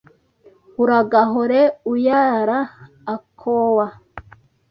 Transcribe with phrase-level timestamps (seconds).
[0.83, 1.61] Uragahore
[1.93, 2.59] uyara
[3.15, 3.87] akowa